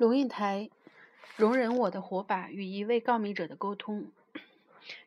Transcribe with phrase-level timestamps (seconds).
[0.00, 0.70] 龙应台，
[1.36, 4.10] 容忍我的火把与一位告密者的沟通，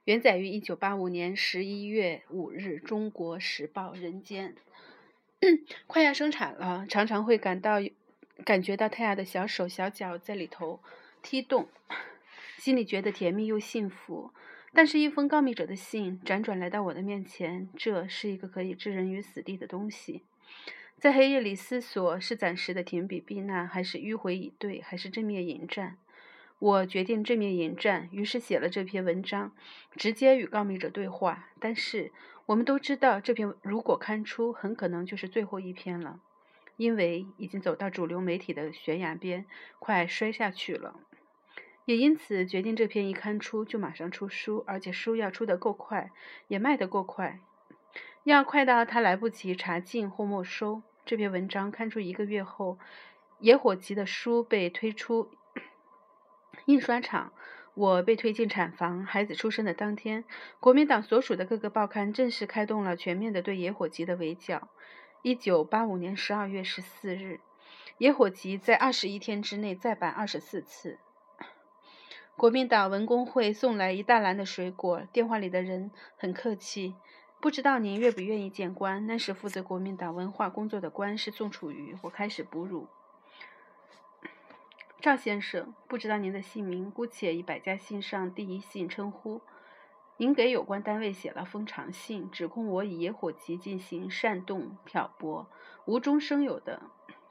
[0.03, 4.53] 原载于一九八五年十一月五日《中国时报》人间。
[5.87, 7.77] 快要生产了，常常会感到
[8.45, 10.79] 感觉到太阳的小手小脚在里头
[11.23, 11.67] 踢动，
[12.59, 14.31] 心里觉得甜蜜又幸福。
[14.75, 20.21] 但是，一封告密者的信辗转来到我的面前，这是一个可以置人于死地的东西。
[20.99, 25.97] 在黑夜里思索，是暂时的停笔避难，还是迂回以对，还是正面迎战？
[26.59, 29.51] 我决定正面迎战，于是写了这篇文章，
[29.97, 31.49] 直接与告密者对话。
[31.59, 32.13] 但是
[32.45, 36.21] 我们都知道，这篇如果刊出，很可能就是最后一篇了，
[36.77, 39.45] 因为已经走到主流媒体的悬崖边，
[39.79, 41.01] 快摔下去了。
[41.83, 46.11] 也因此决定，这篇一刊出就马上出书，而且书要出得够快，
[46.47, 47.41] 也卖得够快，
[48.23, 50.81] 要快到他来不及查禁或没收。
[51.05, 52.79] 这篇文章刊出一个月后，
[53.39, 55.29] 野火集的书被推出
[56.65, 57.33] 印刷厂，
[57.73, 59.03] 我被推进产房。
[59.03, 60.23] 孩子出生的当天，
[60.61, 64.69] 国民党所属的各个报刊正式开动了全面的对野火集的围剿。
[65.21, 67.41] 一九八五年十二月十四日，
[67.97, 70.99] 野火集在二十一天之内再版二十四次。
[72.37, 76.95] 国民党文工会送来一大篮的水果，电话里的人很客气。
[77.43, 79.05] 不知道您愿不愿意见官？
[79.05, 81.97] 那时负责国民党文化工作的官是宋楚瑜。
[82.01, 82.87] 我开始哺乳。
[85.01, 89.41] 赵先生，不知道您的姓名，姑且以百家姓上第一姓称呼。
[90.15, 95.45] 您给有关单位写了封长信，指控我以野火集进行煽动、挑拨、
[95.83, 96.83] 无中生有的。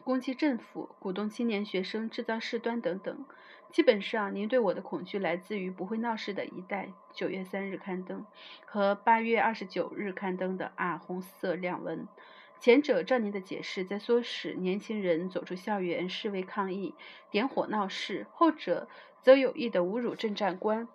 [0.04, 3.24] 攻击政府、鼓动青年学生制造事端等等，
[3.72, 6.92] 基本上您对我的恐惧来自于不会闹事的一代。
[7.14, 8.24] 九月三日刊登
[8.66, 12.06] 和八月二十九日刊登的啊红色两文，
[12.60, 16.94] 前者照您的解释在唆使年轻人走出校园示威抗议、
[17.30, 18.88] 点火闹事；后者
[19.22, 20.86] 则有意的侮辱政战官，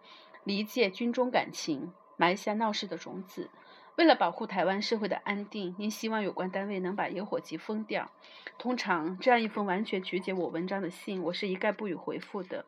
[0.44, 3.50] 离间军中感情，埋下闹事的种子。
[3.98, 8.12] 为了保护台湾社会的安定，您希望有关单位能把野火集封掉。
[8.60, 12.66] 通常这样一封完全曲解我文章的信，我是一概不予回复的。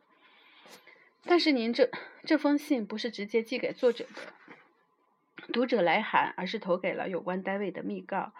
[1.24, 1.88] 但是您这
[2.24, 8.32] 这封信不是直接寄给作者的，读者来函，而是投给了有关单位的密告，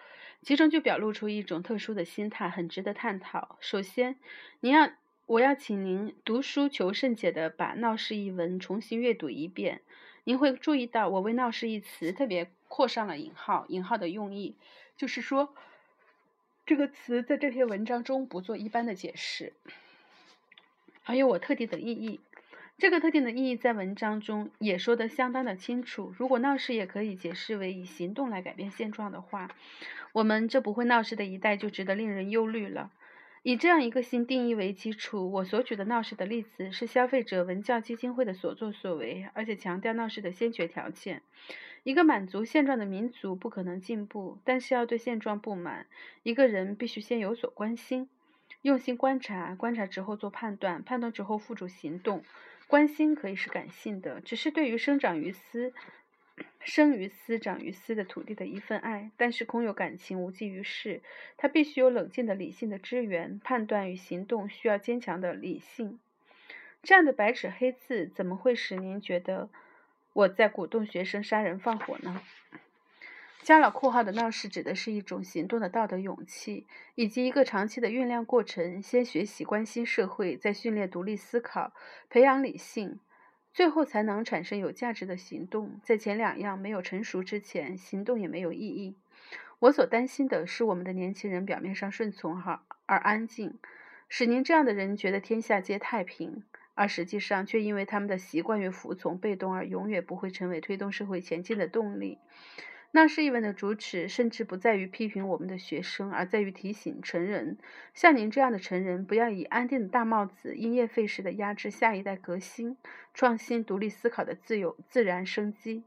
[0.43, 3.57] 其中就表露出一种特殊的心态，很值得探讨。
[3.61, 4.17] 首先，
[4.59, 4.91] 您要
[5.27, 9.83] 我要请您读书求甚解的把闹事一文重新阅读一遍。
[10.25, 13.67] 您会注意到，我为“闹事”一词特别括上了引号。
[13.69, 14.55] 引号的用意，
[14.97, 15.53] 就是说，
[16.65, 19.53] 这个词在这篇文章中不做一般的解释，
[21.03, 22.21] 还有我特定的意义。
[22.79, 26.15] 这个特定的意义在文章中也说得相当的清楚。
[26.17, 29.51] 如果闹事也可以解释为以行动来改变现状的话，
[30.13, 32.91] 我们这不会闹事的一代就值得令人忧虑了。
[33.43, 41.23] 以这样一个新定义为基础，我所举的闹事的例子是消费者文教基金会的所作所为，而且强调闹事的先决条件。
[41.83, 45.87] 一个满足现状的民族不可能进步，但是要对现状不满，
[46.23, 48.09] 一个人必须先有所关心，
[48.63, 52.23] 用心观察，观察之后做判断，判断之后付诸行动。
[52.67, 55.73] 关心可以是感性的，只是对于生长于斯。
[56.61, 61.03] 生于斯、长于斯的土地的一份爱，但是空有感情无济于事。
[61.37, 65.99] 它必须有冷静的理性的支援，判断与行动需要坚强的理性。
[66.83, 69.49] 这样的白纸黑字怎么会使您觉得
[70.12, 72.21] 我在鼓动学生杀人放火呢？
[73.43, 78.82] 加了括号的闹事指的是一种行动的道德勇气，以及一个长期的酝酿过程。
[78.82, 81.72] 先学习关心社会，再训练独立思考，
[82.10, 83.00] 培养理性。
[83.53, 85.81] 最后才能产生有价值的行动。
[85.82, 88.97] 在前两样没有成熟之前，行动也没有意义。
[89.59, 93.59] 我所担心的是，我们的年轻人表面上顺从而而安静，
[94.09, 96.44] 使您这样的人觉得天下皆太平，
[96.81, 102.17] 而实际上却因为他们的习惯与服从、被动而永远不会成为推动社会前进的动力。
[102.91, 107.59] 那是一文的主旨，甚至不在于批评我们的学生，而在于提醒成人，
[107.93, 112.78] 像您这样的成人，不要以安定的大帽子因噎废食的压制下一代革新、
[113.13, 115.84] 创新、独立思考的自由自然生机。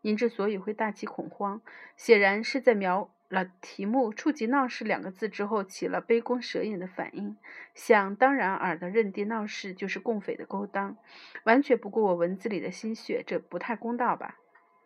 [0.00, 1.60] 您之所以会大起恐慌，
[1.98, 7.36] 显然是在描了题目触及“闹事”两个字之后，起了杯弓蛇影的反应，
[7.74, 10.96] 想当然尔的认定闹事就是共匪的勾当，
[11.44, 14.36] 完全不顾我文字里的心血，这不太公道吧？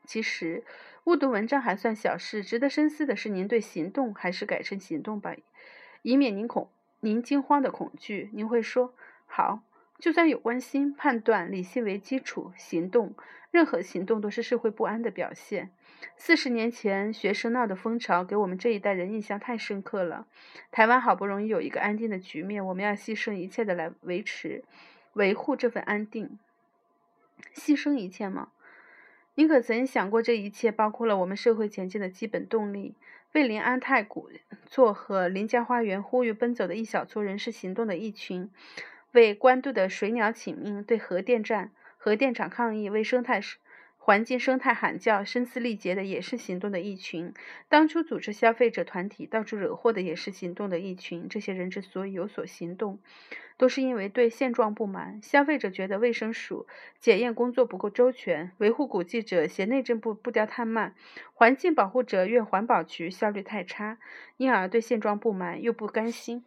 [0.05, 0.65] 其实，
[1.05, 5.37] 误读文章还算小事，值得深思的是，您对行动还是改成行动吧，
[6.03, 8.31] 以免您恐您惊慌的恐惧。
[8.33, 8.95] 您会说
[9.27, 9.63] ：“好，
[10.03, 13.15] 就算有关心、判断、理性为基础，行动，
[13.53, 15.71] 任何行动都是社会不安的表现。
[16.17, 20.27] 四十年前学生闹的风潮，给我们这一代人印象太深刻了。
[20.73, 24.65] 台湾好不容易有一个安定的局面，我们要牺牲一切的来维持、
[25.13, 26.37] 维护这份安定。
[27.55, 28.49] 牺牲一切吗？
[29.37, 32.97] 你可曾想过，这一切包括了我们社会前进的基本动力？
[33.35, 34.29] 为临安太古
[34.67, 38.49] 厝和林家花园呼吁奔走的一小撮人是行动的一群；
[39.13, 43.41] 为官渡的水鸟请命，对核电站、核电厂抗议，为生态
[43.99, 47.33] 环境生态喊叫、声嘶力竭的也是行动的一群。
[47.69, 51.29] 当初组织消费者团体到处惹祸的也是行动的一群。
[51.29, 52.99] 这些人之所以有所行动，
[53.57, 55.21] 都是因为对现状不满。
[55.23, 56.67] 消费者觉得卫生署
[56.99, 60.97] 检验工作不够周全，维护古迹者嫌内政部步调太慢，
[61.33, 63.99] 环境保护者怨环保局效率太差，
[64.37, 66.45] 因而对现状不满又不甘心，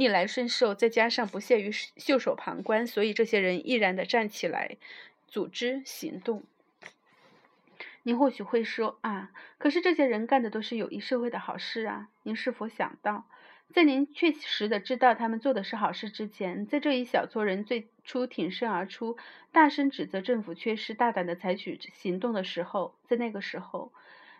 [0.00, 4.78] 逆来顺受，再加上不屑于袖手旁观，所以这些人毅然地站起来，
[5.28, 6.42] 组织行动。
[8.04, 12.08] 您或许会说啊，可是这些人干的都是有益社会的好事啊。
[12.22, 13.26] 您是否想到？
[13.74, 19.18] 在您确实的知道他们做的是好事之前，在这一小撮人最初挺身而出，
[19.52, 23.92] 大声指责政府缺失，大胆的采取行动的时候，在那个时候，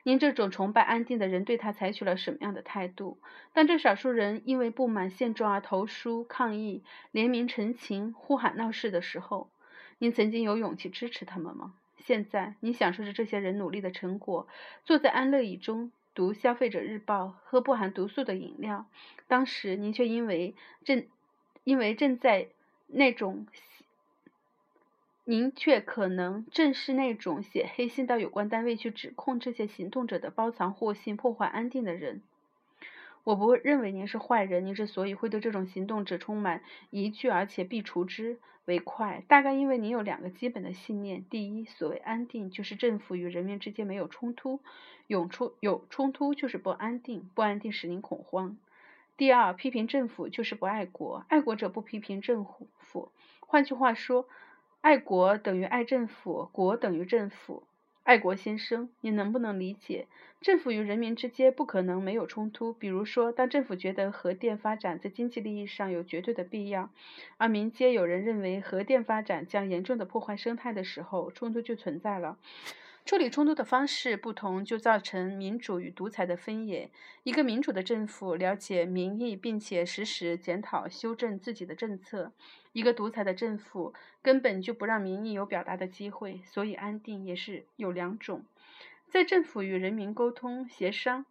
[0.03, 3.19] 您这种崇拜安定的人对他采取了什么样的态度？
[3.53, 9.51] 当这少数人因为不满现状而投书抗议、联名陈情、呼喊闹事的时候，
[9.99, 11.75] 您曾经有勇气支持他们吗？
[11.99, 14.49] 现在，你享受着这些人努力的成果，
[14.85, 15.93] 坐在安乐椅中。
[16.13, 18.85] 读《消费者日报》，喝不含毒素的饮料。
[19.29, 21.07] 当时您却因为正
[21.63, 22.49] 因为正在
[22.89, 23.47] 那种，
[25.31, 32.23] 您却可能正是那种写黑信到有关单位去指控这些行动者的包藏祸心、破坏安定的人。
[33.23, 44.59] 我不认为您是坏人，您之所以会对这种行动者充满疑惧，而且必除之为快，大概因为您有两个基本的信念：第一，所谓安定，就是政府与人民之间没有冲突；
[45.07, 48.57] 涌出有冲突，就是不安定，不安定使您恐慌；
[49.17, 53.13] 第二，批评政府就是不爱国，爱国者不批评政府。
[53.39, 54.27] 换句话说，
[54.81, 57.65] 爱国等于爱政府，国等于政府。
[58.03, 60.09] 爱国先生，你能不能理解，
[60.41, 62.73] 政府与人民之间不可能没有冲突？
[62.73, 66.89] 比如说，当政府觉得核电发展在经济利益上有绝对的必要，
[67.37, 72.39] 而民间有人认为核电发展将严重的破坏生态的时候，冲突就存在了。
[73.05, 76.91] 处理冲突的方式不同，就造成民主与独裁的分野。
[77.25, 82.31] 一个民主的政府了解民意，并且实时检讨、修正自己的政策；
[82.73, 86.41] 一个独裁的政府根本就不让民意有表达的机会。
[86.45, 88.45] 所以，安定也是有两种：
[89.09, 91.27] 在政府与人民沟通、协商、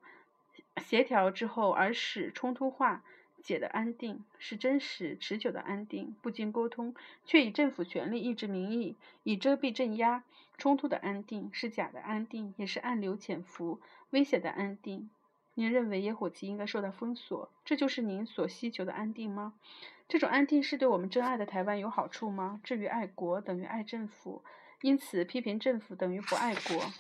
[0.78, 3.04] 协调之后而使冲突化
[3.44, 6.94] 解的安定，是真实持久的安定；不经沟通，
[7.26, 10.24] 却以政府权力抑制民意，以遮蔽镇压。
[10.58, 15.10] 冲突的安定是假的安定，也是暗流潜伏、危险的安定。
[15.54, 19.54] 您认为野火集应该受到封锁，这就是您所希求的安定吗？
[20.08, 22.60] 这种安定是对我们真爱的台湾有好处吗？
[22.64, 24.44] 至于爱国等于爱政府，
[24.82, 26.92] 因此批评政府等于不爱国。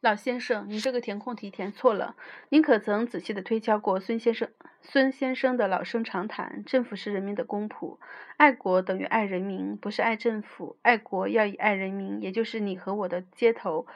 [0.00, 2.14] 老先生，您这个填空题填错了。
[2.50, 4.48] 您可曾仔细的推敲过孙先生
[4.80, 6.62] 孙先生的老生常谈？
[6.64, 7.98] 政府是人民的公仆，
[8.36, 10.76] 爱国等于爱人民，不是爱政府。
[10.82, 13.88] 爱国要以爱人民，也就是你和我的街头，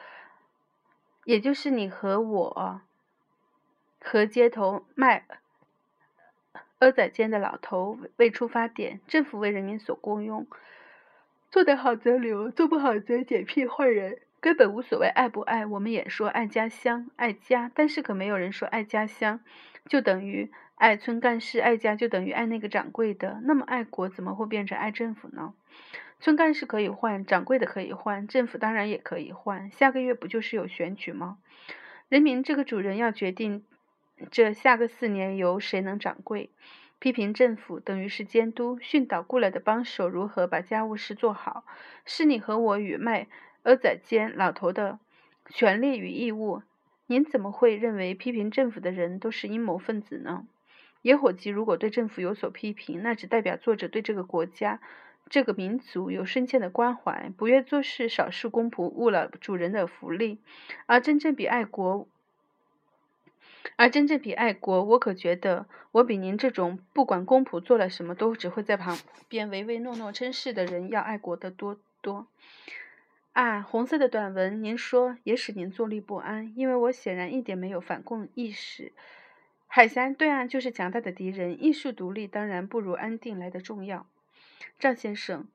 [1.23, 2.81] 也就是你和我
[4.01, 5.25] 和街头卖
[6.79, 8.99] 蚵仔煎的老头为出发点。
[9.07, 10.47] 政府为人民所共用，
[11.49, 14.19] 做得好则留，做不好则解聘换人。
[14.43, 19.39] 根本无所谓爱不爱，我们也说爱家乡、爱家，但是可没有人说爱家乡
[19.87, 23.39] 就等于爱村干事，爱家就等于爱那个掌柜的。
[23.45, 25.53] 那么爱国怎么会变成爱政府呢？
[26.19, 29.71] 村干事可以换，掌柜的可以换，政府当然也可以换。
[29.71, 31.37] 下个月不就是有选举吗？
[32.09, 33.63] 人民这个主人要决定
[34.29, 36.49] 这下个四年由谁能掌柜。
[36.99, 41.63] 批评政府等于是监督、训导过来的帮手如何把家务事做好，
[42.03, 43.27] 是你和我与麦。
[43.63, 44.99] 蚵仔煎老头的
[45.49, 46.61] 权利与义务，
[47.07, 50.45] 您怎么会认为批评政府的人都是阴谋分子呢？
[51.01, 54.81] 野火鸡如果对政府有所批评，那只代表作者对这个国家、
[55.29, 60.39] 这个民族有深切的关怀，不愿做事少事公仆误了主人的福利。
[60.85, 62.07] 而真正比爱国，
[63.77, 68.97] 而真正比爱国，我可觉得我比您这种不管公仆做了什么都只会在旁
[69.29, 72.27] 边唯唯诺诺称是的人要爱国的多多。
[73.33, 78.93] 啊，红色的短文，您说也使您坐立不安，因为我显然一点没有反共意识。
[79.65, 84.05] 海峡对岸就是强大的敌人，艺术独立当然不如安定来的重要。
[84.77, 85.47] 赵先生，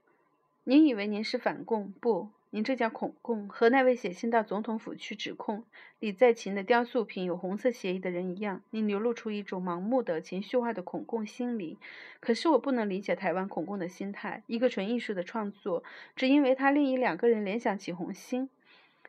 [0.65, 1.93] 您以为您是反共？
[2.01, 2.31] 不。
[2.51, 5.65] 您这叫恐共，和那位写信到总统府去指控
[5.99, 11.77] 李在勤的雕塑品有红色协议的人一样，您流露出一种盲目的情绪化的恐共心理。
[12.21, 14.43] 可是我不能理解台湾恐共的心态。
[14.47, 15.85] 一个纯艺术的创作，
[16.17, 18.49] 只因为它令一两个人联想起红星，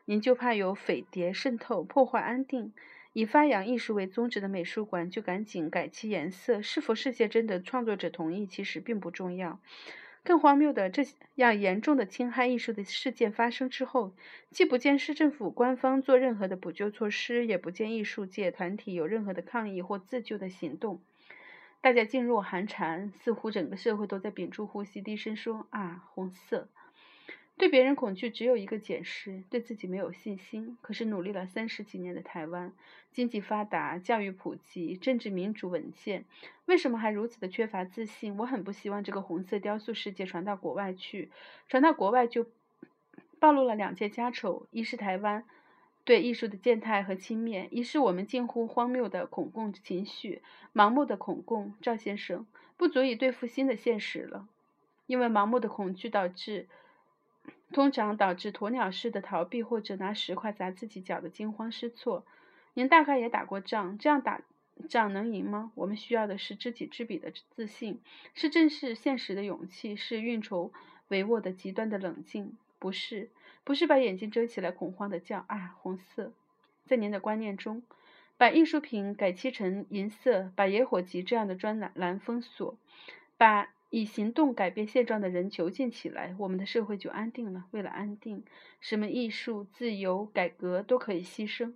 [0.04, 2.74] 您就怕有匪谍渗透破坏安定。
[3.14, 6.60] 以发扬艺术为宗旨的美术馆就赶紧改其颜色。
[6.60, 9.58] 是否世界真的创作者同意，其实并不重要。
[10.22, 11.02] 更荒谬的，这
[11.36, 14.14] 样严重的侵害艺术的事件发生之后，
[14.50, 21.00] 既不见市政府官方做任何的补救措施，也不见艺术界团体有任何的抗议或自救的行动，
[21.80, 26.68] 大家噤若寒蝉，似乎整个社会都在屏住呼吸，低声说：“啊，红色。”
[27.60, 30.78] 对别人恐惧只有一个解释，对自己没有信心。
[30.80, 32.72] 可是努力了三十几年的台湾，
[33.12, 36.24] 经济发达，教育普及，政治民主稳健，
[36.64, 38.34] 为什么还如此的缺乏自信？
[38.38, 41.30] 我很不希望这个红色雕塑世界传到国外去，
[41.68, 42.46] 传到国外就
[43.38, 45.44] 暴露了两件家丑：一是台湾
[46.04, 50.40] 对艺术的践踏和轻蔑，一是我们近乎荒谬的恐共情绪，
[50.72, 51.74] 盲目的恐共。
[51.82, 52.46] 赵先生
[52.78, 54.48] 不足以对付新的现实了，
[55.06, 56.66] 因为盲目的恐惧导致。
[57.72, 62.24] 通常导致鸵鸟式的逃避，或者拿石块砸自己脚的惊慌失措。
[62.74, 64.40] 您大概也打过仗，这样打
[64.88, 65.72] 仗能赢吗？
[65.74, 68.00] 我们需要的是知己知彼的自信，
[68.34, 70.72] 是正视现实的勇气，是运筹
[71.08, 73.30] 帷幄的极端的冷静，不是，
[73.64, 76.32] 不是把眼睛遮起来恐慌的叫啊红色。
[76.86, 77.82] 在您的观念中，
[78.36, 82.76] 把艺术品改漆成银色，把野火集这样的专栏封锁，
[83.36, 83.68] 把。
[83.90, 87.66] 以行动改变现状的人囚禁起来，我们的社会就安定了。
[87.72, 88.44] 为了安定，
[88.80, 91.74] 什么艺术、自由、改革都可以牺牲。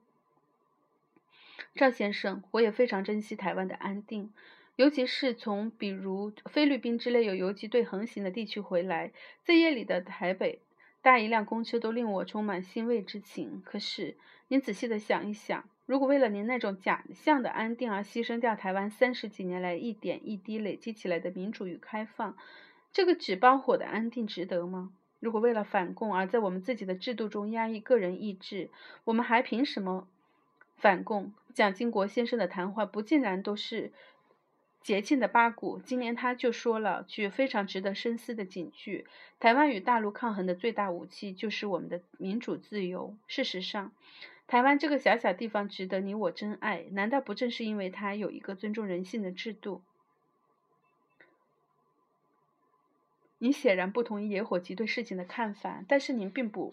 [1.74, 4.32] 赵先生，我也非常珍惜台湾的安定，
[4.76, 10.60] 尤其是从比如菲律宾之类有游击队横行的地区回来，在夜里的台北
[11.02, 13.60] 搭一辆公车都令我充满欣慰之情。
[13.64, 14.16] 可是，
[14.48, 15.68] 您仔细的想一想。
[15.86, 22.36] 如果为了您那种假象的安定而牺牲掉台湾三十几年来一点一滴累积起来的民主与开放，
[22.90, 24.92] 这个纸包火的安定值得吗？
[25.20, 28.70] 如果为了反共而在我们自己的制度中压抑个人意志，
[29.04, 30.08] 我们还凭什么
[30.76, 31.34] 反共？
[31.52, 33.92] 蒋经国先生的谈话不尽然都是
[34.80, 35.78] 节庆的八股。
[35.84, 39.06] 今年他就说了句非常值得深思的警句：
[39.38, 43.14] 台湾与大陆抗衡的最大武器就是我们的民主自由。
[43.26, 43.92] 事实上。
[44.46, 49.82] 台湾这个小小地方值得你我珍爱，难道不正是因为它有一个尊重人性的制度？
[53.38, 56.72] 你显然不同意野火集对事情的看法，但是您并不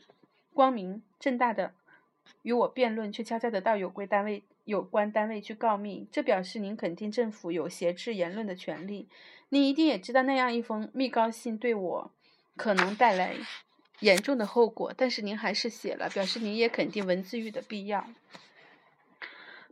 [0.53, 1.73] 光明正大的
[2.43, 9.09] 与我辩论，却悄悄的到有关单位有关单位去告密，这表示您肯定政府有挟制言论的权利。
[9.49, 12.11] 你一定也知道那样一封密告信对我
[12.55, 13.35] 可能带来。
[14.01, 18.05] 严重的后果，但是您还是写了，表示您也肯定文字狱的必要。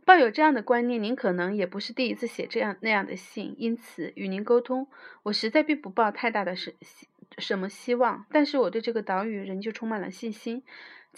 [0.06, 4.88] 抱有这样的观念，您可能也不是第一次写这样那样的信，因此与您沟通，
[5.24, 6.74] 我实在并不抱太大的什
[7.38, 8.24] 什么希望。
[8.32, 10.62] 但是我对这个岛屿仍旧充满了信心。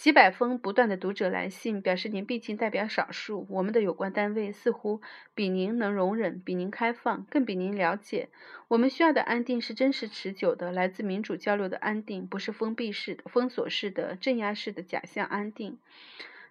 [0.03, 3.47] 几百封不断的读者来信，表示您毕竟代表少数。
[3.49, 4.99] 我们的有关单位似乎
[5.33, 8.27] 比您能容忍，比您开放，更比您了解。
[8.67, 15.77] 我们需要的安定是真实持久的，来自民主交流的安定，不是封闭式的、封锁式的、镇压式的假象安定。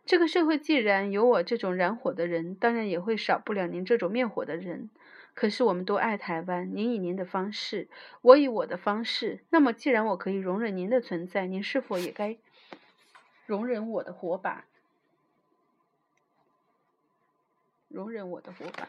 [0.07, 4.89] 这个社会既然有我这种燃火的人，当然也会少不了您这种灭火的人。
[5.35, 7.89] 可是我们都爱台湾，您以您的方式，
[8.23, 9.41] 我以我的方式。
[9.51, 12.39] 那么，既然我可以容忍您的存在，您是否也该？
[13.47, 14.65] 容忍我的火把，
[17.89, 18.89] 容忍我的火把。